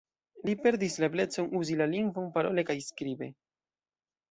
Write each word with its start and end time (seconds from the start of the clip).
Li 0.47 0.53
perdis 0.61 0.95
la 1.03 1.09
eblecon 1.11 1.51
uzi 1.61 1.77
la 1.83 1.87
lingvon 1.93 2.33
parole 2.39 2.65
kaj 2.73 2.79
skribe. 2.89 3.31